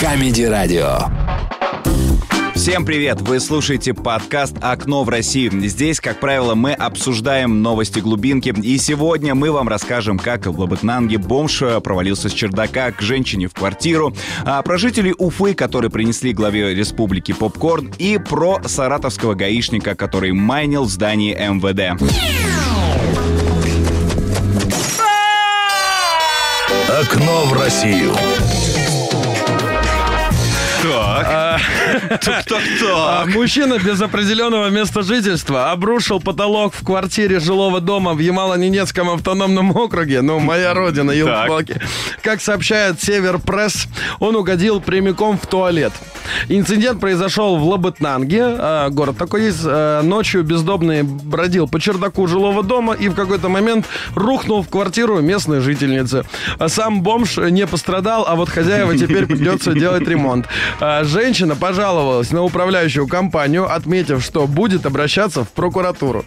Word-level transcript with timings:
Comedy 0.00 0.44
Радио. 0.44 0.98
Всем 2.54 2.86
привет! 2.86 3.20
Вы 3.20 3.38
слушаете 3.38 3.92
подкаст 3.92 4.56
«Окно 4.62 5.04
в 5.04 5.10
Россию». 5.10 5.52
Здесь, 5.60 6.00
как 6.00 6.20
правило, 6.20 6.54
мы 6.54 6.72
обсуждаем 6.72 7.60
новости 7.60 8.00
глубинки. 8.00 8.48
И 8.62 8.78
сегодня 8.78 9.34
мы 9.34 9.52
вам 9.52 9.68
расскажем, 9.68 10.18
как 10.18 10.46
в 10.46 10.58
Лабытнанге 10.58 11.18
бомж 11.18 11.62
провалился 11.84 12.30
с 12.30 12.32
чердака 12.32 12.92
к 12.92 13.02
женщине 13.02 13.46
в 13.46 13.52
квартиру, 13.52 14.14
а 14.46 14.62
про 14.62 14.78
жителей 14.78 15.14
Уфы, 15.18 15.52
которые 15.52 15.90
принесли 15.90 16.32
главе 16.32 16.74
республики 16.74 17.32
попкорн, 17.32 17.92
и 17.98 18.16
про 18.18 18.58
саратовского 18.64 19.34
гаишника, 19.34 19.94
который 19.94 20.32
майнил 20.32 20.84
в 20.84 20.90
здании 20.90 21.34
МВД. 21.34 22.00
Окно 26.88 27.44
в 27.44 27.52
Россию. 27.52 28.14
Так-так-так. 30.79 31.48
Мужчина 33.34 33.78
без 33.78 34.00
определенного 34.00 34.68
места 34.68 35.02
жительства 35.02 35.70
обрушил 35.70 36.20
потолок 36.20 36.74
в 36.74 36.84
квартире 36.84 37.40
жилого 37.40 37.80
дома 37.80 38.14
в 38.14 38.18
Ямало-Ненецком 38.20 39.14
автономном 39.14 39.76
округе, 39.76 40.22
ну, 40.22 40.38
моя 40.40 40.74
родина, 40.74 41.10
елки 41.10 41.74
Как 42.22 42.40
сообщает 42.40 43.02
Север 43.02 43.38
Пресс, 43.38 43.86
он 44.18 44.36
угодил 44.36 44.80
прямиком 44.80 45.38
в 45.38 45.46
туалет. 45.46 45.92
Инцидент 46.48 47.00
произошел 47.00 47.56
в 47.56 47.66
Лабытнанге, 47.66 48.42
а, 48.42 48.88
город 48.90 49.16
такой 49.18 49.44
есть. 49.44 49.60
А, 49.64 50.02
ночью 50.02 50.42
бездомный 50.44 51.02
бродил 51.02 51.68
по 51.68 51.80
чердаку 51.80 52.26
жилого 52.26 52.62
дома 52.62 52.94
и 52.94 53.08
в 53.08 53.14
какой-то 53.14 53.48
момент 53.48 53.86
рухнул 54.14 54.62
в 54.62 54.68
квартиру 54.68 55.20
местной 55.20 55.60
жительницы. 55.60 56.24
А 56.58 56.68
Сам 56.68 57.02
бомж 57.02 57.36
не 57.36 57.66
пострадал, 57.66 58.24
а 58.28 58.36
вот 58.36 58.48
хозяева 58.48 58.96
теперь 58.96 59.26
придется 59.26 59.72
делать 59.72 60.06
ремонт. 60.06 60.46
Женщина 61.02 61.39
пожаловалась 61.56 62.30
на 62.32 62.42
управляющую 62.42 63.06
компанию, 63.06 63.70
отметив, 63.72 64.22
что 64.22 64.46
будет 64.46 64.86
обращаться 64.86 65.44
в 65.44 65.48
прокуратуру. 65.50 66.24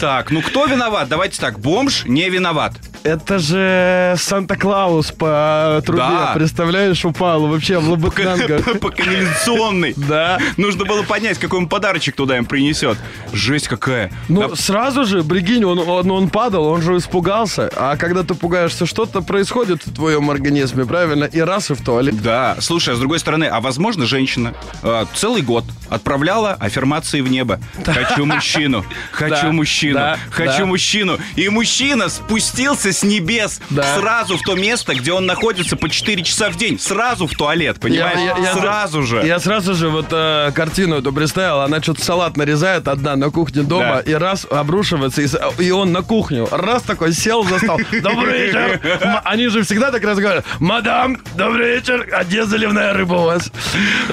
Так, 0.00 0.30
ну 0.30 0.42
кто 0.42 0.66
виноват? 0.66 1.08
Давайте 1.08 1.40
так, 1.40 1.58
бомж 1.58 2.04
не 2.06 2.28
виноват. 2.28 2.74
Это 3.02 3.38
же 3.38 4.14
Санта-Клаус 4.18 5.12
по 5.12 5.80
трубе, 5.86 6.02
Да. 6.02 6.32
представляешь, 6.34 7.04
упал 7.04 7.46
вообще 7.46 7.78
в 7.78 7.88
Лабытнанга. 7.88 8.58
По 8.80 8.90
канализационной. 8.90 9.94
Да. 9.96 10.38
Нужно 10.56 10.84
было 10.84 11.02
понять, 11.04 11.38
какой 11.38 11.60
он 11.60 11.68
подарочек 11.68 12.16
туда 12.16 12.36
им 12.36 12.44
принесет. 12.46 12.98
Жесть 13.32 13.68
какая. 13.68 14.10
Ну, 14.28 14.48
Да, 14.48 14.56
сразу 14.56 15.04
же, 15.04 15.22
прикинь, 15.22 15.64
он, 15.64 15.78
он, 15.78 16.10
он 16.10 16.28
падал, 16.30 16.66
он 16.66 16.82
же 16.82 16.96
испугался. 16.96 17.70
А 17.76 17.96
когда 17.96 18.24
ты 18.24 18.34
пугаешься, 18.34 18.86
что-то 18.86 19.20
происходит 19.22 19.86
в 19.86 19.94
твоем 19.94 20.28
организме, 20.30 20.84
правильно? 20.84 21.24
И 21.24 21.38
раз, 21.40 21.70
и 21.70 21.74
в 21.74 21.82
туалет. 21.82 22.20
Да, 22.20 22.56
слушай, 22.60 22.92
а 22.94 22.96
с 22.96 22.98
другой 22.98 23.20
стороны, 23.20 23.44
а 23.44 23.60
возможно, 23.60 24.04
женщина 24.04 24.45
э, 24.82 25.04
целый 25.14 25.42
год 25.42 25.64
отправляла 25.88 26.54
аффирмации 26.54 27.20
в 27.20 27.28
небо. 27.30 27.60
Хочу 27.84 28.24
мужчину, 28.24 28.84
хочу 29.12 29.52
мужчину, 29.52 30.00
хочу 30.30 30.66
мужчину. 30.66 31.18
И 31.36 31.48
мужчина 31.48 32.08
спустился 32.08 32.92
с 32.92 33.02
небес 33.02 33.60
сразу 33.96 34.36
в 34.36 34.42
то 34.42 34.54
место, 34.54 34.94
где 34.94 35.12
он 35.12 35.26
находится 35.26 35.76
по 35.76 35.88
4 35.88 36.22
часа 36.22 36.50
в 36.50 36.56
день. 36.56 36.78
Сразу 36.78 37.26
в 37.26 37.34
туалет, 37.34 37.78
понимаешь? 37.80 38.18
Сразу 38.52 39.02
же. 39.02 39.22
Я 39.24 39.38
сразу 39.38 39.74
же 39.74 39.88
вот 39.88 40.06
э, 40.10 40.52
картину 40.54 40.96
эту 40.96 41.12
представил. 41.12 41.60
Она 41.60 41.82
что-то 41.82 42.04
салат 42.04 42.36
нарезает 42.36 42.88
одна 42.88 43.16
на 43.16 43.30
кухне 43.30 43.62
дома, 43.62 43.98
и 43.98 44.12
раз 44.12 44.46
обрушивается, 44.50 45.22
и, 45.58 45.70
он 45.70 45.92
на 45.92 46.02
кухню. 46.02 46.48
Раз 46.50 46.82
такой 46.82 47.12
сел 47.12 47.44
за 47.44 47.58
стол. 47.58 47.78
Добрый 48.02 48.46
вечер. 48.46 48.80
Они 49.24 49.48
же 49.48 49.62
всегда 49.62 49.90
так 49.90 50.02
разговаривают. 50.02 50.46
Мадам, 50.60 51.18
добрый 51.34 51.76
вечер. 51.76 52.08
А 52.12 52.24
где 52.24 52.44
заливная 52.44 52.92
рыба 52.92 53.14
у 53.14 53.24
вас? 53.24 53.50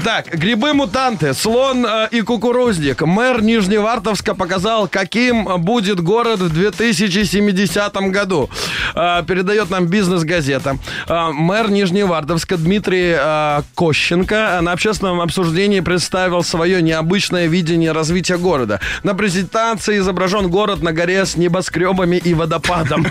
Так, 0.03 0.22
грибы-мутанты, 0.31 1.33
слон 1.33 1.85
э, 1.85 2.07
и 2.11 2.21
кукурузник. 2.21 3.02
Мэр 3.02 3.41
Нижневартовска 3.41 4.35
показал, 4.35 4.88
каким 4.88 5.45
будет 5.61 5.99
город 5.99 6.39
в 6.39 6.53
2070 6.53 7.95
году. 8.11 8.50
Э, 8.95 9.23
передает 9.25 9.69
нам 9.69 9.88
бизнес-газета. 9.88 10.78
Э, 11.07 11.29
мэр 11.31 11.72
Нижневартовска 11.72 12.57
Дмитрий 12.57 13.16
э, 13.17 13.62
Кощенко 13.75 14.59
на 14.62 14.72
общественном 14.72 15.22
обсуждении 15.22 15.79
представил 15.79 16.44
свое 16.44 16.81
необычное 16.81 17.47
видение 17.47 17.91
развития 17.91 18.38
города. 18.38 18.79
На 19.03 19.16
презентации 19.16 20.00
изображен 20.00 20.50
город 20.50 20.81
на 20.81 20.94
горе 20.94 21.25
с 21.25 21.35
небоскребами 21.35 22.17
и 22.17 22.33
водопадом. 22.33 23.06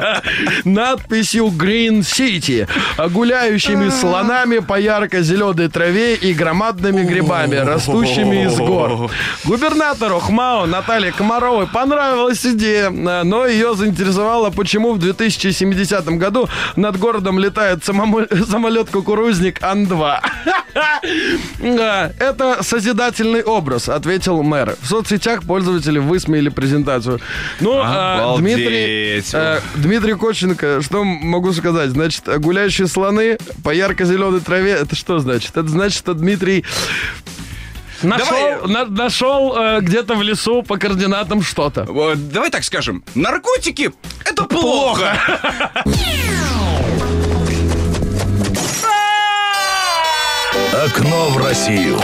Надписью 0.64 1.46
Green 1.46 2.00
City, 2.00 2.68
гуляющими 3.10 3.88
слонами 3.90 4.58
по 4.58 4.78
ярко-зеленой 4.78 5.68
траве 5.68 6.14
и 6.14 6.32
громадными 6.48 7.02
грибами, 7.02 7.56
растущими 7.56 8.46
из 8.46 8.56
гор. 8.56 9.10
Губернатору 9.44 10.18
ХМАО 10.18 10.66
Наталье 10.66 11.12
Комаровой 11.12 11.66
понравилась 11.66 12.44
идея, 12.46 12.90
э, 12.90 13.22
но 13.22 13.46
ее 13.46 13.74
заинтересовало, 13.74 14.50
почему 14.50 14.94
в 14.94 14.98
2070 14.98 16.06
году 16.18 16.48
над 16.76 16.98
городом 16.98 17.38
летает 17.38 17.84
самолет-кукурузник 17.84 19.62
Ан-2. 19.62 20.20
Да, 21.60 22.12
Это 22.18 22.62
созидательный 22.62 23.42
образ, 23.42 23.88
ответил 23.88 24.42
мэр. 24.42 24.76
В 24.80 24.86
соцсетях 24.86 25.42
пользователи 25.42 25.98
высмеяли 25.98 26.48
презентацию. 26.48 27.20
Ну, 27.60 27.80
Обалдеть. 27.80 28.56
Дмитрий, 28.56 29.22
э, 29.32 29.60
Дмитрий 29.76 30.14
Коченко, 30.14 30.80
что 30.82 31.04
могу 31.04 31.52
сказать? 31.52 31.90
Значит, 31.90 32.24
гуляющие 32.40 32.86
слоны 32.86 33.38
по 33.62 33.70
ярко-зеленой 33.70 34.40
траве, 34.40 34.72
это 34.72 34.96
что 34.96 35.18
значит? 35.18 35.50
Это 35.56 35.68
значит, 35.68 35.98
что 35.98 36.14
Дмитрий 36.14 36.37
нашел, 38.02 38.26
Давай. 38.28 38.68
на- 38.68 38.84
нашел 38.86 39.56
э, 39.56 39.80
где-то 39.80 40.14
в 40.14 40.22
лесу 40.22 40.62
по 40.62 40.76
координатам 40.78 41.42
что-то. 41.42 41.84
Вот, 41.84 42.30
Давай 42.30 42.50
так 42.50 42.64
скажем, 42.64 43.02
наркотики— 43.14 43.90
это 44.24 44.44
плохо. 44.44 45.18
Окно 50.84 51.30
в 51.30 51.38
Россию. 51.38 51.98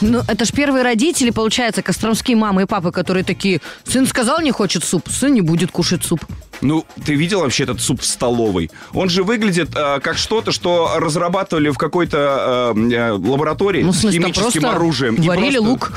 Ну, 0.00 0.22
это 0.28 0.44
ж 0.44 0.52
первые 0.52 0.82
родители, 0.84 1.30
получается, 1.30 1.82
костромские 1.82 2.36
мамы 2.36 2.62
и 2.62 2.66
папы, 2.66 2.92
которые 2.92 3.24
такие, 3.24 3.60
сын 3.84 4.06
сказал, 4.06 4.40
не 4.40 4.52
хочет 4.52 4.84
суп, 4.84 5.08
сын 5.08 5.32
не 5.32 5.40
будет 5.40 5.70
кушать 5.70 6.04
суп. 6.04 6.20
Ну, 6.62 6.84
ты 7.04 7.14
видел 7.14 7.40
вообще 7.40 7.64
этот 7.64 7.80
суп 7.80 8.00
в 8.00 8.06
столовой? 8.06 8.70
Он 8.94 9.10
же 9.10 9.22
выглядит 9.24 9.70
э, 9.76 10.00
как 10.00 10.16
что-то, 10.16 10.52
что 10.52 10.92
разрабатывали 10.96 11.68
в 11.68 11.76
какой-то 11.76 12.72
э, 12.74 12.92
э, 12.92 13.10
лаборатории 13.12 13.82
Ну, 13.82 13.92
с 13.92 14.00
химическим 14.00 14.64
оружием. 14.66 15.16
Варили 15.16 15.58
просто- 15.58 15.60
лук. 15.70 15.92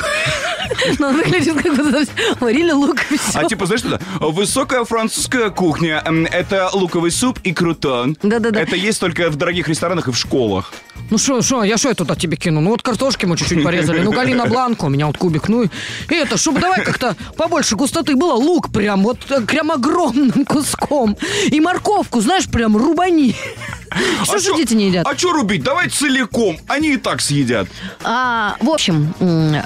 Ну, 0.99 1.07
он 1.07 1.15
выглядит 1.15 1.55
как 1.63 1.75
будто 1.75 2.03
варили 2.39 2.71
лук 2.71 2.97
и 3.09 3.17
все. 3.17 3.39
А 3.39 3.45
типа, 3.45 3.65
знаешь, 3.65 3.81
что 3.81 3.99
Высокая 4.19 4.83
французская 4.83 5.49
кухня. 5.49 6.03
Это 6.31 6.69
луковый 6.73 7.11
суп 7.11 7.39
и 7.43 7.53
крутон. 7.53 8.17
Да-да-да. 8.21 8.61
Это 8.61 8.75
есть 8.75 8.99
только 8.99 9.29
в 9.29 9.35
дорогих 9.35 9.67
ресторанах 9.67 10.07
и 10.09 10.11
в 10.11 10.17
школах. 10.17 10.71
Ну 11.09 11.17
что, 11.17 11.41
что, 11.41 11.63
я 11.63 11.77
что 11.77 11.89
я 11.89 11.95
туда 11.95 12.15
тебе 12.15 12.37
кину? 12.37 12.61
Ну 12.61 12.69
вот 12.69 12.81
картошки 12.81 13.25
мы 13.25 13.37
чуть-чуть 13.37 13.63
порезали, 13.63 14.01
ну 14.01 14.11
Галина 14.11 14.45
Бланко, 14.45 14.85
у 14.85 14.89
меня 14.89 15.07
вот 15.07 15.17
кубик, 15.17 15.49
ну 15.49 15.63
и 15.63 15.69
и 16.09 16.15
это, 16.15 16.37
чтобы 16.37 16.59
давай 16.59 16.83
как-то 16.83 17.15
побольше 17.35 17.75
густоты 17.75 18.15
было, 18.15 18.33
лук 18.33 18.71
прям, 18.71 19.03
вот 19.03 19.19
э, 19.29 19.41
прям 19.41 19.71
огромным 19.71 20.45
куском. 20.45 21.17
И 21.51 21.59
морковку, 21.59 22.21
знаешь, 22.21 22.47
прям 22.47 22.77
рубани. 22.77 23.35
Что 24.23 24.37
же 24.39 24.45
чё- 24.49 24.57
дети 24.57 24.73
не 24.73 24.87
едят? 24.87 25.07
А 25.07 25.17
что 25.17 25.31
рубить? 25.33 25.63
Давай 25.63 25.89
целиком. 25.89 26.57
Они 26.67 26.93
и 26.93 26.97
так 26.97 27.21
съедят. 27.21 27.67
А, 28.03 28.55
в 28.59 28.69
общем, 28.69 29.13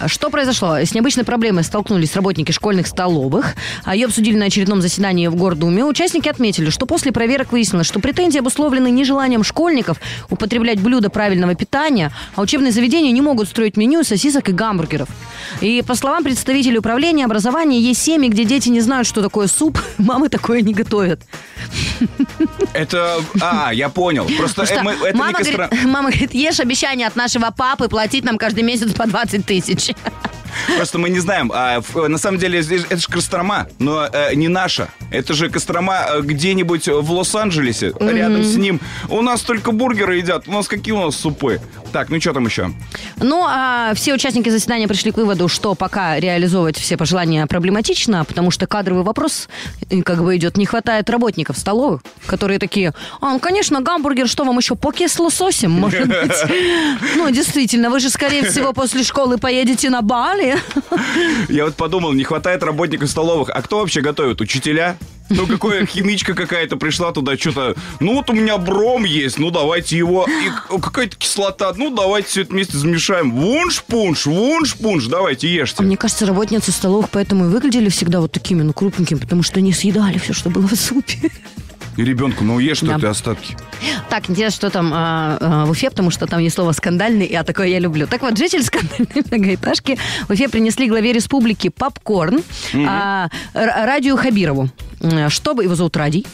что 0.07 0.29
произошло? 0.29 0.78
С 0.78 0.94
необычной 0.94 1.23
проблемой 1.23 1.63
столкнулись 1.63 2.16
работники 2.16 2.51
школьных 2.51 2.88
столовых. 2.88 3.56
А 3.84 3.95
Ее 3.95 4.06
обсудили 4.06 4.35
на 4.38 4.45
очередном 4.45 4.81
заседании 4.81 5.28
в 5.28 5.35
Гордуме. 5.35 5.84
Участники 5.85 6.29
отметили, 6.29 6.69
что 6.69 6.85
после 6.85 7.11
проверок 7.11 7.51
выяснилось, 7.51 7.88
что 7.88 8.00
претензии 8.00 8.39
обусловлены 8.39 8.89
нежеланием 8.89 9.44
школьников 9.44 9.97
употреблять 10.29 10.79
блюда 10.79 11.09
правильного 11.09 11.55
питания, 11.55 12.11
а 12.35 12.41
учебные 12.41 12.72
заведения 12.72 13.11
не 13.11 13.22
могут 13.22 13.47
строить 13.49 13.78
меню 13.78 14.03
сосисок 14.03 14.49
и 14.49 14.52
гамбургеров. 14.52 15.09
И 15.61 15.81
по 15.85 15.96
словам 15.96 16.23
представителей 16.23 16.78
управления 16.79 17.26
образования, 17.26 17.79
есть 17.79 18.02
семьи, 18.02 18.29
где 18.29 18.46
дети 18.46 18.69
не 18.69 18.81
знают, 18.81 19.08
что 19.08 19.22
такое 19.22 19.47
суп, 19.47 19.79
мамы 19.97 20.29
такое 20.29 20.61
не 20.61 20.73
готовят. 20.73 21.22
Это... 22.73 23.19
А, 23.41 23.72
я 23.73 23.90
понял. 23.90 24.13
Просто 24.38 24.62
Потому 24.62 24.90
э, 24.90 24.94
мы- 24.94 24.98
что 24.98 25.06
это 25.08 25.18
не 25.18 25.20
мама, 25.24 25.40
костро- 25.40 25.68
говорит, 25.70 25.86
мама 25.86 26.10
говорит, 26.12 26.34
ешь 26.34 26.60
обещание 26.60 27.08
от 27.08 27.16
нашего 27.16 27.52
папы 27.52 27.88
платить 27.90 28.24
нам 28.24 28.38
каждый 28.38 28.64
месяц 28.64 28.94
по 28.94 29.06
20 29.08 29.46
тысяч. 29.46 29.92
Просто 30.78 30.97
мы 30.97 31.09
не 31.09 31.20
знаем. 31.20 31.52
А 31.53 31.82
на 31.94 32.17
самом 32.17 32.40
деле 32.40 32.59
это 32.59 32.97
же 32.97 33.08
Кострома, 33.08 33.67
но 33.79 34.08
э, 34.11 34.35
не 34.35 34.47
наша. 34.47 34.90
Это 35.11 35.34
же 35.34 35.50
Кострома 35.50 36.05
э, 36.09 36.22
где-нибудь 36.22 36.88
в 36.88 37.11
Лос-Анджелесе, 37.11 37.94
рядом 38.00 38.44
с 38.44 38.55
ним. 38.55 38.79
У 39.09 39.22
нас 39.22 39.41
только 39.41 39.72
бургеры 39.72 40.17
едят. 40.17 40.47
У 40.47 40.52
нас 40.52 40.67
какие 40.67 40.94
у 40.94 41.05
нас 41.05 41.16
супы? 41.16 41.61
Так, 41.91 42.09
ну 42.09 42.20
что 42.20 42.34
там 42.34 42.46
еще? 42.46 42.72
Ну, 43.17 43.46
а 43.47 43.94
все 43.94 44.14
участники 44.14 44.50
заседания 44.50 44.88
пришли 44.88 45.11
к 45.11 45.17
выводу, 45.17 45.47
что 45.47 45.76
пока 45.76 46.20
реализовывать 46.20 46.78
все 46.78 46.97
пожелания 46.97 47.46
проблематично, 47.46 48.26
потому 48.26 48.50
что 48.50 48.66
кадровый 48.66 49.03
вопрос 49.03 49.47
как 50.03 50.23
бы 50.23 50.35
идет. 50.35 50.58
Не 50.58 50.66
хватает 50.66 51.09
работников 51.09 51.58
столовых, 51.58 52.02
которые 52.26 52.58
такие, 52.58 52.94
а, 53.22 53.34
ну, 53.34 53.40
конечно, 53.40 53.82
гамбургер, 53.82 54.28
что 54.28 54.44
вам 54.44 54.58
еще, 54.58 54.76
поке 54.76 55.08
с 55.08 55.20
лососем, 55.20 55.72
может 55.72 56.08
быть? 56.08 56.34
Ну, 57.16 57.29
действительно, 57.29 57.90
вы 57.90 58.00
же, 58.00 58.09
скорее 58.09 58.50
всего, 58.50 58.73
после 58.73 59.03
школы 59.03 59.38
поедете 59.38 59.90
на 59.90 60.02
Бали. 60.02 60.42
Я 61.49 61.66
вот 61.66 61.75
подумал, 61.75 62.13
не 62.13 62.23
хватает 62.23 62.63
работников 62.63 63.09
столовых. 63.09 63.49
А 63.49 63.61
кто 63.61 63.79
вообще 63.79 64.01
готовит? 64.01 64.41
Учителя? 64.41 64.97
Ну, 65.29 65.47
какая 65.47 65.85
химичка 65.85 66.34
какая-то 66.34 66.78
пришла 66.78 67.11
туда, 67.11 67.37
что-то... 67.37 67.75
Ну, 67.99 68.16
вот 68.16 68.29
у 68.29 68.34
меня 68.34 68.57
бром 68.57 69.03
есть, 69.05 69.40
ну, 69.40 69.51
давайте 69.51 69.97
его... 69.97 70.28
И 70.28 70.79
какая-то 70.79 71.16
кислота, 71.16 71.73
ну, 71.75 71.90
давайте 71.95 72.28
все 72.28 72.41
это 72.41 72.51
вместе 72.51 72.78
замешаем. 72.78 73.31
Вунш-пунш, 73.31 74.25
вунш-пунш, 74.25 75.07
давайте 75.07 75.47
А 75.47 75.49
ешьте. 75.49 75.84
мне 75.84 75.97
кажется, 75.97 76.25
работницы 76.25 76.72
столовых 76.72 77.09
поэтому 77.09 77.45
и 77.45 77.47
выглядели 77.49 77.90
всегда 77.90 78.19
вот 78.19 78.31
такими, 78.31 78.61
ну, 78.61 78.73
крупненькими, 78.73 79.19
потому 79.19 79.43
что 79.43 79.59
они 79.59 79.73
съедали 79.73 80.17
все, 80.17 80.34
что 80.34 80.49
было 80.49 80.67
в 80.67 80.75
супе. 80.75 81.31
И 81.97 82.03
ребенку, 82.03 82.43
ну, 82.43 82.59
ешь 82.59 82.81
Да. 82.81 82.97
ты 82.97 83.07
остатки. 83.07 83.55
Так, 84.09 84.29
интересно, 84.29 84.55
что 84.55 84.69
там 84.69 84.91
а, 84.93 85.37
а, 85.40 85.66
в 85.66 85.72
Уфе, 85.72 85.90
потому 85.90 86.09
что 86.11 86.25
там 86.28 86.40
есть 86.40 86.55
слово 86.55 86.72
«скандальный», 86.72 87.25
а 87.28 87.43
такое 87.43 87.67
я 87.67 87.79
люблю. 87.79 88.07
Так 88.07 88.22
вот, 88.22 88.37
жители 88.37 88.61
скандальной 88.61 89.23
многоэтажки 89.29 89.97
в 90.28 90.31
Уфе 90.31 90.49
принесли 90.49 90.87
главе 90.87 91.13
республики 91.13 91.69
попкорн 91.69 92.41
а, 92.87 93.29
Р- 93.53 93.85
Радию 93.85 94.17
Хабирову. 94.17 94.69
Чтобы 95.29 95.63
его 95.66 95.75
зовут 95.75 95.95
Радий, 95.97 96.25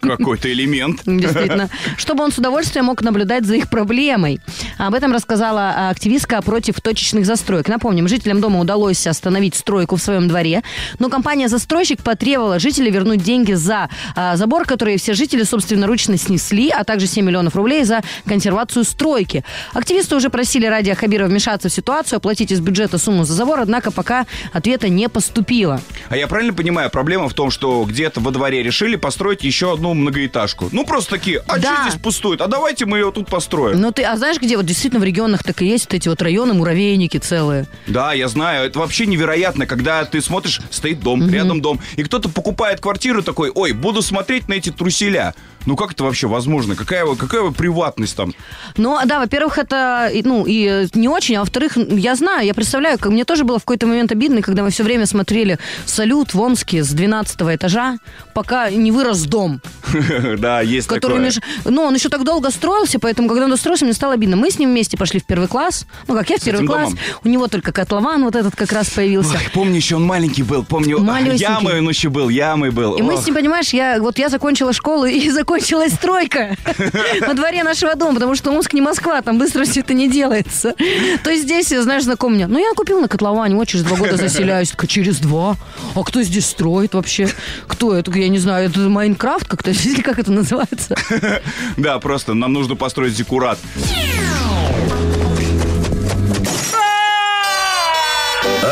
Какой-то 0.00 0.52
элемент. 0.52 1.02
действительно, 1.06 1.68
чтобы 1.96 2.24
он 2.24 2.32
с 2.32 2.38
удовольствием 2.38 2.86
мог 2.86 3.02
наблюдать 3.02 3.44
за 3.44 3.54
их 3.56 3.68
проблемой. 3.70 4.40
Об 4.78 4.92
этом 4.94 5.12
рассказала 5.12 5.72
а, 5.74 5.90
активистка 5.90 6.42
против 6.42 6.80
точечных 6.80 7.24
застроек. 7.24 7.68
Напомним, 7.68 8.08
жителям 8.08 8.40
дома 8.40 8.60
удалось 8.60 9.06
остановить 9.06 9.54
стройку 9.54 9.96
в 9.96 10.02
своем 10.02 10.28
дворе, 10.28 10.62
но 10.98 11.08
компания-застройщик 11.08 12.02
потребовала 12.02 12.58
жителей 12.58 12.90
вернуть 12.90 13.22
деньги 13.22 13.52
за 13.54 13.88
а, 14.14 14.36
забор, 14.36 14.66
который 14.66 14.98
все 14.98 15.14
жители 15.14 15.44
собственноручно 15.44 16.18
снесли, 16.18 16.68
а 16.70 16.84
также 16.84 17.06
7 17.06 17.24
миллионов 17.24 17.56
рублей 17.56 17.84
за 17.84 18.02
консервацию 18.26 18.84
стройки. 18.84 19.44
Активисты 19.72 20.14
уже 20.14 20.28
просили 20.28 20.66
Радия 20.66 20.94
Хабирова 20.94 21.28
вмешаться 21.28 21.68
в 21.70 21.72
ситуацию, 21.72 22.18
оплатить 22.18 22.52
из 22.52 22.60
бюджета 22.60 22.98
сумму 22.98 23.24
за 23.24 23.32
забор, 23.32 23.60
однако 23.60 23.90
пока 23.90 24.26
ответа 24.52 24.90
не 24.90 25.08
поступило. 25.08 25.80
А 26.10 26.16
я 26.18 26.26
правильно 26.26 26.52
понимаю, 26.52 26.90
проблема 26.90 27.28
в 27.30 27.34
том, 27.34 27.50
что 27.50 27.84
где-то 27.84 28.20
во 28.20 28.30
дворе 28.30 28.62
решили 28.62 28.96
построить 28.96 29.42
еще 29.42 29.72
одну 29.72 29.94
многоэтажку. 29.94 30.68
Ну, 30.72 30.84
просто 30.84 31.10
такие, 31.12 31.38
а 31.48 31.58
Да. 31.58 31.72
что 31.74 31.88
здесь 31.90 32.00
пустует? 32.02 32.42
А 32.42 32.46
давайте 32.46 32.84
мы 32.84 32.98
ее 32.98 33.10
тут 33.10 33.28
построим. 33.28 33.80
Ну 33.80 33.90
ты, 33.90 34.02
а 34.02 34.16
знаешь, 34.18 34.36
где 34.38 34.56
вот 34.58 34.65
действительно 34.66 35.00
в 35.00 35.04
регионах 35.04 35.42
так 35.42 35.62
и 35.62 35.66
есть 35.66 35.86
вот 35.86 35.94
эти 35.94 36.08
вот 36.08 36.20
районы, 36.22 36.54
муравейники 36.54 37.18
целые. 37.18 37.66
Да, 37.86 38.12
я 38.12 38.28
знаю, 38.28 38.66
это 38.66 38.78
вообще 38.78 39.06
невероятно, 39.06 39.66
когда 39.66 40.04
ты 40.04 40.20
смотришь, 40.20 40.60
стоит 40.70 41.00
дом, 41.00 41.28
рядом 41.30 41.60
дом, 41.62 41.80
и 41.96 42.02
кто-то 42.02 42.28
покупает 42.28 42.80
квартиру 42.80 43.22
такой, 43.22 43.50
ой, 43.54 43.72
буду 43.72 44.02
смотреть 44.02 44.48
на 44.48 44.54
эти 44.54 44.70
труселя. 44.70 45.34
Ну 45.66 45.74
как 45.74 45.92
это 45.92 46.04
вообще 46.04 46.28
возможно? 46.28 46.76
Какая, 46.76 47.04
какая 47.16 47.50
приватность 47.50 48.16
там? 48.16 48.32
Ну, 48.76 48.98
да, 49.04 49.18
во-первых, 49.18 49.58
это, 49.58 50.10
ну, 50.22 50.46
и 50.46 50.64
э, 50.64 50.86
не 50.94 51.08
очень, 51.08 51.36
а 51.36 51.40
во-вторых, 51.40 51.76
я 51.76 52.14
знаю, 52.14 52.46
я 52.46 52.54
представляю, 52.54 52.98
как 52.98 53.10
мне 53.10 53.24
тоже 53.24 53.42
было 53.42 53.58
в 53.58 53.62
какой-то 53.62 53.88
момент 53.88 54.12
обидно, 54.12 54.42
когда 54.42 54.62
мы 54.62 54.70
все 54.70 54.84
время 54.84 55.06
смотрели 55.06 55.58
«Салют» 55.84 56.34
в 56.34 56.40
Омске 56.40 56.84
с 56.84 56.90
12 56.90 57.40
этажа, 57.56 57.98
пока 58.32 58.70
не 58.70 58.92
вырос 58.92 59.22
дом, 59.22 59.60
Да, 60.38 60.60
есть 60.60 60.86
который, 60.86 61.30
такое. 61.30 61.42
ну, 61.64 61.82
он 61.82 61.94
еще 61.94 62.08
так 62.08 62.24
долго 62.24 62.50
строился, 62.50 62.98
поэтому, 63.00 63.28
когда 63.28 63.44
он 63.44 63.50
достроился, 63.50 63.84
мне 63.84 63.94
стало 63.94 64.14
обидно. 64.14 64.36
Мы 64.36 64.50
с 64.56 64.58
ним 64.58 64.70
вместе 64.70 64.96
пошли 64.96 65.20
в 65.20 65.24
первый 65.24 65.48
класс, 65.48 65.86
ну, 66.08 66.14
как 66.14 66.30
я 66.30 66.38
в 66.38 66.42
первый 66.42 66.66
класс, 66.66 66.90
домом? 66.90 66.98
у 67.24 67.28
него 67.28 67.46
только 67.48 67.72
котлован 67.72 68.24
вот 68.24 68.34
этот 68.34 68.56
как 68.56 68.72
раз 68.72 68.88
появился. 68.90 69.34
Ой, 69.34 69.50
помню, 69.52 69.76
еще 69.76 69.96
он 69.96 70.04
маленький 70.04 70.42
был, 70.42 70.64
помню, 70.64 70.98
Малюсенький. 70.98 71.42
ямой 71.44 71.78
он 71.78 71.88
еще 71.88 72.08
был, 72.08 72.28
ямой 72.28 72.70
был. 72.70 72.96
И 72.96 73.02
мы 73.02 73.14
Ох. 73.14 73.22
с 73.22 73.26
ним, 73.26 73.34
понимаешь, 73.34 73.70
я, 73.70 74.00
вот 74.00 74.18
я 74.18 74.28
закончила 74.28 74.72
школу 74.72 75.04
и 75.04 75.30
закончилась 75.30 75.92
стройка 75.94 76.56
во 77.26 77.34
дворе 77.34 77.62
нашего 77.62 77.94
дома, 77.94 78.14
потому 78.14 78.34
что 78.34 78.50
Омск 78.50 78.72
не 78.72 78.80
Москва, 78.80 79.20
там 79.22 79.38
быстро 79.38 79.64
все 79.64 79.80
это 79.80 79.94
не 79.94 80.08
делается. 80.10 80.74
То 81.22 81.30
есть 81.30 81.44
здесь, 81.44 81.68
знаешь, 81.68 82.04
знакомый 82.04 82.36
мне, 82.36 82.46
ну 82.46 82.58
я 82.58 82.72
купил 82.74 83.00
на 83.00 83.08
котловане, 83.08 83.54
вот 83.54 83.68
через 83.68 83.84
два 83.84 83.96
года 83.96 84.16
заселяюсь. 84.16 84.74
Через 84.88 85.18
два? 85.18 85.56
А 85.94 86.02
кто 86.02 86.22
здесь 86.22 86.46
строит 86.46 86.94
вообще? 86.94 87.28
Кто 87.66 87.94
это? 87.94 88.10
Я 88.12 88.28
не 88.28 88.38
знаю, 88.38 88.70
это 88.70 88.80
Майнкрафт 88.80 89.46
как-то? 89.46 89.70
Или 89.84 90.00
как 90.00 90.18
это 90.18 90.32
называется? 90.32 90.96
Да, 91.76 91.98
просто 91.98 92.34
нам 92.34 92.52
нужно 92.52 92.76
построить 92.76 93.14
зиккурат. 93.14 93.58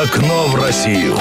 Окно 0.05 0.49
в 0.49 0.55
Россию. 0.57 1.17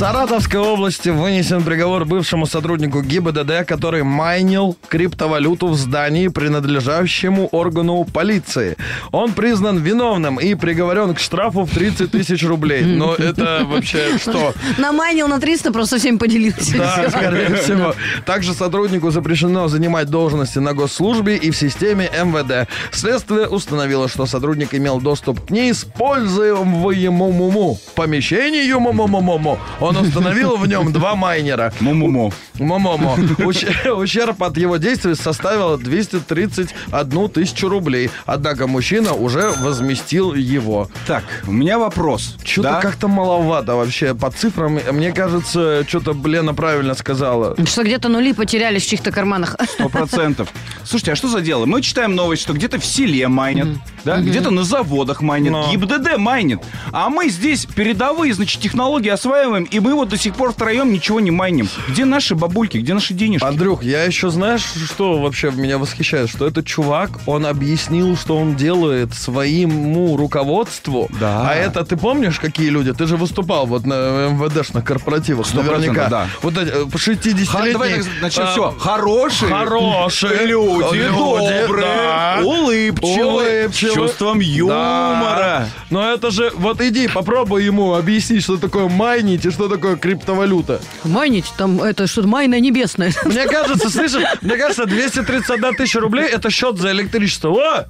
Саратовской 0.00 0.58
области 0.58 1.10
вынесен 1.10 1.62
приговор 1.62 2.06
бывшему 2.06 2.46
сотруднику 2.46 3.02
ГИБДД, 3.02 3.66
который 3.66 4.02
майнил 4.02 4.74
криптовалюту 4.88 5.66
в 5.66 5.76
здании, 5.76 6.28
принадлежащему 6.28 7.48
органу 7.48 8.06
полиции. 8.10 8.78
Он 9.12 9.34
признан 9.34 9.76
виновным 9.76 10.40
и 10.40 10.54
приговорен 10.54 11.14
к 11.14 11.20
штрафу 11.20 11.66
в 11.66 11.74
30 11.74 12.12
тысяч 12.12 12.42
рублей. 12.46 12.82
Но 12.82 13.14
это 13.18 13.66
вообще 13.66 14.16
что? 14.16 14.54
Намайнил 14.78 15.28
на 15.28 15.38
300, 15.38 15.70
просто 15.70 15.98
всем 15.98 16.18
поделился. 16.18 16.78
Да, 16.78 17.10
скорее 17.10 17.54
всего. 17.56 17.94
Также 18.24 18.54
сотруднику 18.54 19.10
запрещено 19.10 19.68
занимать 19.68 20.08
должности 20.08 20.60
на 20.60 20.72
госслужбе 20.72 21.36
и 21.36 21.50
в 21.50 21.56
системе 21.58 22.10
МВД. 22.24 22.70
Следствие 22.90 23.48
установило, 23.48 24.08
что 24.08 24.24
сотрудник 24.24 24.74
имел 24.74 24.98
доступ 24.98 25.44
к 25.44 25.50
неиспользуемому 25.50 27.78
помещению. 27.94 28.80
му-му-му-му-му. 28.80 29.58
Он 29.90 30.06
установил 30.06 30.56
в 30.56 30.66
нем 30.66 30.92
два 30.92 31.14
майнера. 31.14 31.72
Му-му-му. 31.80 32.32
Момомо. 32.58 33.14
Уч- 33.38 33.90
Ущерб 33.92 34.42
от 34.42 34.56
его 34.56 34.76
действий 34.76 35.14
составил 35.14 35.76
231 35.78 37.28
тысячу 37.28 37.68
рублей. 37.68 38.10
Однако 38.26 38.66
мужчина 38.66 39.12
уже 39.14 39.50
возместил 39.60 40.34
его. 40.34 40.88
Так, 41.06 41.24
у 41.46 41.52
меня 41.52 41.78
вопрос. 41.78 42.36
Что-то 42.44 42.68
Да? 42.70 42.80
как-то 42.80 43.08
маловато 43.08 43.74
вообще 43.74 44.14
по 44.14 44.30
цифрам. 44.30 44.78
Мне 44.92 45.12
кажется, 45.12 45.84
что-то 45.88 46.16
Лена 46.24 46.54
правильно 46.54 46.94
сказала. 46.94 47.56
Что 47.66 47.82
где-то 47.82 48.08
нули 48.08 48.32
потерялись 48.32 48.84
в 48.84 48.88
чьих-то 48.88 49.10
карманах. 49.10 49.56
Сто 49.68 49.88
процентов. 49.88 50.48
Слушайте, 50.84 51.12
а 51.12 51.16
что 51.16 51.28
за 51.28 51.40
дело? 51.40 51.66
Мы 51.66 51.82
читаем 51.82 52.14
новость, 52.14 52.42
что 52.42 52.52
где-то 52.52 52.78
в 52.78 52.84
селе 52.84 53.26
майнят, 53.28 53.68
да, 54.04 54.18
где-то 54.18 54.50
на 54.50 54.62
заводах 54.64 55.20
майнят, 55.22 55.52
Но. 55.52 55.70
ГИБДД 55.72 56.18
майнит. 56.18 56.60
А 56.92 57.08
мы 57.10 57.28
здесь 57.28 57.66
передовые, 57.66 58.32
значит, 58.34 58.60
технологии 58.60 59.08
осваиваем, 59.08 59.64
и 59.64 59.78
мы 59.80 59.94
вот 59.94 60.08
до 60.08 60.16
сих 60.16 60.34
пор 60.34 60.52
втроем 60.52 60.92
ничего 60.92 61.20
не 61.20 61.30
майним. 61.30 61.68
Где 61.88 62.04
наши 62.04 62.34
бабульки, 62.34 62.78
где 62.78 62.94
наши 62.94 63.14
денежки? 63.14 63.44
Андрюх, 63.44 63.82
я 63.82 64.04
еще 64.04 64.30
знаешь, 64.30 64.62
что 64.86 65.18
вообще 65.18 65.50
меня 65.50 65.78
восхищает? 65.78 66.28
Что 66.30 66.46
этот 66.46 66.66
чувак, 66.66 67.10
он 67.26 67.46
объяснил, 67.46 68.16
что 68.16 68.36
он 68.36 68.54
делает 68.56 69.14
своему 69.14 70.16
руководству. 70.16 71.08
Да. 71.20 71.48
А 71.50 71.54
это, 71.54 71.84
ты 71.84 71.96
помнишь, 71.96 72.38
какие 72.38 72.68
люди? 72.68 72.92
Ты 72.92 73.06
же 73.06 73.16
выступал 73.16 73.66
вот 73.66 73.86
на 73.86 74.28
МВДшных 74.30 74.84
корпоративах, 74.84 75.46
Сто 75.46 75.62
наверняка. 75.62 75.92
процентов, 75.92 76.10
да. 76.10 76.26
Вот 76.42 76.56
эти 76.58 76.68
э, 76.70 76.84
Ха- 76.90 77.12
60-летние... 77.12 77.72
Давай 77.72 77.94
так 78.02 78.06
начнем. 78.22 78.42
а, 78.44 78.46
Все, 78.52 78.70
хорошие, 78.78 79.50
Хорошие 79.52 80.46
люди, 80.46 80.96
люди, 80.96 81.12
добрые, 81.12 81.86
да. 81.86 82.40
улыбчивые, 82.44 83.64
Улыбчивые. 83.64 83.70
с 83.70 83.94
чувством 83.94 84.40
юмора. 84.40 85.36
Да. 85.38 85.68
Но 85.90 86.10
это 86.12 86.30
же, 86.30 86.52
вот 86.56 86.80
иди, 86.80 87.08
попробуй 87.08 87.64
ему 87.64 87.94
объяснить, 87.94 88.42
что 88.42 88.56
такое 88.56 88.88
майнить 88.88 89.44
и 89.44 89.50
что 89.50 89.68
такое 89.70 89.96
криптовалюта. 89.96 90.80
Майнить, 91.04 91.50
там 91.56 91.82
это 91.82 92.06
что-то 92.06 92.28
майна 92.28 92.60
небесная. 92.60 93.12
Мне 93.24 93.46
кажется, 93.46 93.88
слышишь, 93.88 94.22
мне 94.42 94.56
кажется, 94.56 94.86
231 94.86 95.74
тысяча 95.76 96.00
рублей 96.00 96.26
это 96.26 96.50
счет 96.50 96.78
за 96.78 96.90
электричество. 96.92 97.48
О, 97.50 97.86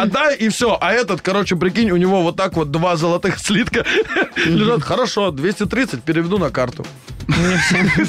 отдай 0.00 0.36
и 0.36 0.48
все. 0.48 0.78
А 0.80 0.92
этот, 0.92 1.22
короче, 1.22 1.56
прикинь, 1.56 1.90
у 1.90 1.96
него 1.96 2.22
вот 2.22 2.36
так 2.36 2.54
вот 2.54 2.70
два 2.70 2.96
золотых 2.96 3.38
слитка 3.44 3.84
лежат. 4.36 4.82
Хорошо, 4.82 5.30
230 5.30 6.02
переведу 6.02 6.38
на 6.38 6.50
карту. 6.50 6.86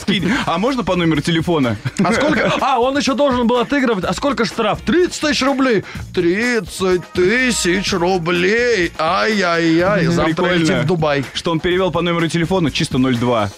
Скинь. 0.02 0.32
А 0.46 0.58
можно 0.58 0.84
по 0.84 0.96
номеру 0.96 1.22
телефона? 1.22 1.78
А 2.04 2.14
сколько? 2.14 2.52
А, 2.62 2.80
он 2.80 2.98
еще 2.98 3.14
должен 3.14 3.48
был 3.48 3.58
отыгрывать. 3.58 4.06
А 4.06 4.14
сколько 4.14 4.46
штраф? 4.46 4.82
30 4.86 5.20
тысяч 5.22 5.42
рублей. 5.44 5.84
30 6.14 7.02
тысяч 7.14 7.94
рублей. 7.94 8.92
Ай-яй-яй. 9.00 10.06
Завтра 10.08 10.34
Прикольно. 10.34 10.54
летим 10.60 10.80
в 10.80 10.86
Дубай. 10.86 11.26
Что 11.34 11.52
он 11.52 11.60
перевел 11.60 11.92
по 11.92 12.02
номеру 12.02 12.28
телефона 12.28 12.72
чисто 12.72 12.98
02. 12.98 13.50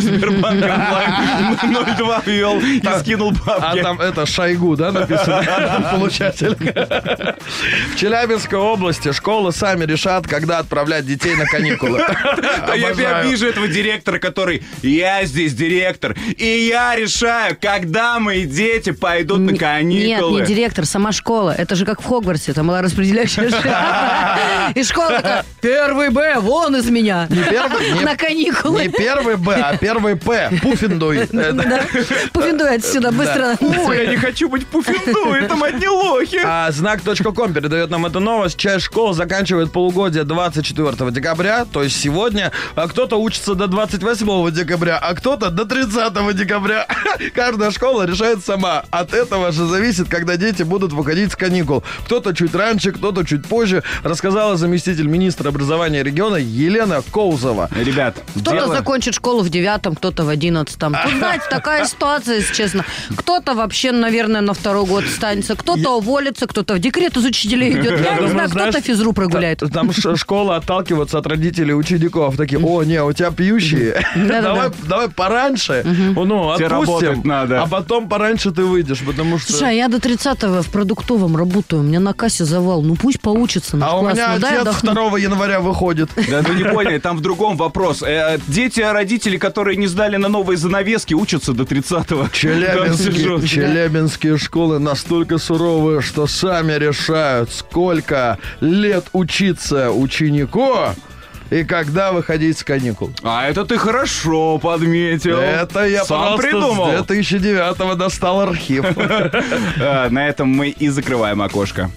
Сбербанк 0.00 0.62
онлайн 0.64 1.96
02 1.96 2.22
ввел 2.26 2.60
и 2.60 2.82
скинул 3.00 3.32
А 3.46 3.60
бабки. 3.60 3.82
там 3.82 4.00
это 4.00 4.26
Шойгу, 4.26 4.76
да, 4.76 4.92
написано? 4.92 5.90
Получатель. 5.92 6.56
В 6.56 7.96
Челябинской 7.96 8.58
области 8.58 9.12
школы 9.12 9.52
сами 9.52 9.84
решат, 9.84 10.26
когда 10.26 10.58
отправлять 10.58 11.06
детей 11.06 11.34
на 11.36 11.44
каникулы. 11.46 12.00
А 12.00 12.74
я, 12.76 13.22
вижу 13.22 13.46
этого 13.46 13.68
директора, 13.68 14.18
который 14.18 14.62
я 14.82 15.24
здесь 15.24 15.54
директор, 15.54 16.14
и 16.36 16.66
я 16.68 16.96
решаю, 16.96 17.56
когда 17.60 18.18
мои 18.18 18.44
дети 18.44 18.90
пойдут 18.92 19.40
на 19.40 19.50
Нет, 19.50 19.60
каникулы. 19.60 20.40
не 20.40 20.46
директор, 20.46 20.84
сама 20.86 21.12
школа. 21.12 21.50
Это 21.56 21.74
же 21.74 21.84
как 21.84 22.00
в 22.00 22.04
Хогвартсе, 22.06 22.52
там 22.52 22.66
была 22.68 22.82
распределяющая 22.82 23.48
школа. 23.50 24.38
И 24.74 24.82
школа 24.82 25.08
такая, 25.10 25.44
первый 25.60 26.10
Б, 26.10 26.36
вон 26.40 26.76
из 26.76 26.88
меня. 26.90 27.28
первый, 27.28 27.90
не- 27.98 28.00
На 28.04 28.16
каникулы. 28.16 28.82
Не 28.84 28.88
первый 28.88 29.36
Б, 29.36 29.54
а 29.54 29.76
первый 29.76 30.16
П. 30.16 30.50
Пуффиндуй. 30.62 31.26
Пуфиндуй 32.32 32.74
отсюда 32.76 33.12
быстро. 33.12 33.56
Ой, 33.60 33.96
я 34.04 34.06
не 34.06 34.16
хочу 34.16 34.48
быть 34.48 34.66
пуфинду, 34.66 35.32
это 35.32 35.54
одни 35.64 35.88
лохи. 35.88 36.40
А 36.44 36.70
знак.ком 36.70 37.52
передает 37.52 37.90
нам 37.90 38.06
эту 38.06 38.20
новость. 38.20 38.56
Часть 38.56 38.84
школ 38.86 39.12
заканчивает 39.14 39.72
полугодие 39.72 40.24
24 40.24 41.10
декабря, 41.10 41.64
то 41.64 41.82
есть 41.82 42.00
сегодня. 42.00 42.52
А 42.74 42.88
кто-то 42.88 43.16
учится 43.16 43.54
до 43.54 43.66
28 43.66 44.50
декабря, 44.54 44.98
а 44.98 45.14
кто-то 45.14 45.50
до 45.50 45.64
30 45.64 46.36
декабря. 46.36 46.86
Каждая 47.34 47.70
школа 47.70 48.04
решает 48.06 48.44
сама. 48.44 48.84
От 48.90 49.12
этого 49.14 49.52
же 49.52 49.66
зависит, 49.66 50.08
когда 50.08 50.36
дети 50.36 50.62
будут 50.62 50.92
выходить 50.92 51.32
с 51.32 51.36
каникул. 51.36 51.82
Кто-то 52.06 52.32
чуть 52.34 52.54
раньше, 52.54 52.92
кто-то 52.92 53.24
чуть 53.24 53.46
позже, 53.46 53.82
рассказала 54.02 54.56
заместитель 54.56 55.06
министра 55.06 55.48
образования 55.48 56.02
региона 56.02 56.36
Елена 56.36 57.02
Коузова. 57.12 57.68
Ребят, 57.76 58.16
Кто-то 58.34 58.50
дело- 58.50 58.74
закончит 58.76 59.14
школу 59.14 59.42
в 59.42 59.48
девятом, 59.48 59.94
кто-то 59.96 60.24
в 60.24 60.28
одиннадцатом. 60.28 60.94
Тут, 61.04 61.12
знаете, 61.18 61.44
такая 61.50 61.84
ситуация, 61.86 62.36
если 62.36 62.54
честно. 62.54 62.84
Кто-то 63.16 63.54
вообще, 63.54 63.92
наверное, 63.92 64.40
на 64.40 64.54
второй 64.54 64.86
год 64.86 65.04
останется, 65.04 65.54
кто-то 65.56 65.98
уволится, 65.98 66.46
кто-то 66.46 66.74
в 66.74 66.78
декрет 66.78 67.16
из 67.16 67.24
учителей 67.24 67.72
идет. 67.80 68.00
Я 68.00 68.12
не 68.14 68.28
думаю, 68.28 68.30
знаю, 68.48 68.50
кто-то 68.50 68.80
физру 68.80 69.12
прогуляет. 69.12 69.58
Та- 69.60 69.68
Там 69.68 69.90
школа 70.16 70.56
отталкиваться 70.56 71.18
от 71.18 71.26
родителей 71.26 71.74
учеников. 71.74 72.36
Такие, 72.36 72.58
о, 72.60 72.82
не, 72.84 73.02
у 73.02 73.12
тебя 73.12 73.30
пьющие. 73.30 74.04
Давай, 74.44 74.70
давай 74.88 75.08
пораньше. 75.08 75.82
Ну, 75.84 76.54
Тебе 76.56 76.66
отпустим. 76.66 77.08
работать 77.08 77.24
надо. 77.24 77.62
А 77.62 77.66
потом 77.66 78.08
пораньше 78.08 78.50
ты 78.50 78.62
выйдешь, 78.64 79.00
потому 79.04 79.38
что... 79.38 79.52
Слушай, 79.52 79.70
а 79.70 79.72
я 79.72 79.88
до 79.88 79.98
30-го 79.98 80.62
в 80.62 80.68
продуктовом 80.70 81.36
работаю, 81.36 81.80
у 81.80 81.84
меня 81.84 82.00
на 82.00 82.12
кассе 82.12 82.44
завал. 82.44 82.82
Ну 82.82 82.96
пусть 82.96 83.20
поучится 83.20 83.78
А 83.80 83.98
у 83.98 84.02
меня 84.08 84.36
Ну, 84.38 84.46
отец 84.46 84.60
отдохну. 84.60 84.92
2 85.10 85.18
января 85.18 85.60
выходит. 85.60 86.10
Да 86.30 86.42
вы 86.42 86.54
не 86.54 86.64
поняли, 86.64 86.98
там 86.98 87.16
в 87.16 87.20
другом 87.20 87.56
вопрос. 87.56 88.02
Э, 88.02 88.38
Дети, 88.48 88.80
родители, 88.80 89.36
которые 89.36 89.76
не 89.76 89.86
сдали 89.86 90.16
на 90.16 90.28
новые 90.28 90.56
занавески, 90.56 91.14
учатся 91.14 91.52
до 91.52 91.64
30-го. 91.64 92.04
Там 92.24 92.30
все 92.30 92.48
Челябинские, 92.54 93.12
жестко. 93.12 93.48
челябинские 93.48 94.38
школы 94.38 94.78
настолько 94.78 95.38
суровые, 95.38 96.00
что 96.00 96.26
сами 96.26 96.72
решают, 96.72 97.50
сколько 97.52 98.38
лет 98.60 99.06
учиться 99.12 99.90
ученику 99.90 100.74
и 101.54 101.62
когда 101.62 102.10
выходить 102.10 102.58
с 102.58 102.64
каникул. 102.64 103.12
А 103.22 103.46
это 103.48 103.64
ты 103.64 103.78
хорошо 103.78 104.58
подметил. 104.58 105.38
Это 105.38 105.86
я 105.86 106.04
Сам 106.04 106.36
придумал. 106.36 106.90
с 106.90 107.04
2009 107.04 107.96
достал 107.96 108.40
архив. 108.40 108.84
А, 108.96 110.08
На 110.10 110.26
этом 110.28 110.48
мы 110.48 110.70
и 110.70 110.88
закрываем 110.88 111.40
окошко. 111.42 111.90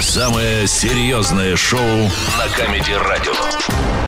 Самое 0.00 0.68
серьезное 0.68 1.56
шоу 1.56 1.80
на 1.80 2.48
Камеди 2.56 2.92
Радио. 2.92 3.32